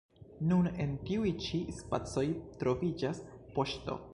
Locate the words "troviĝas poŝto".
2.63-4.03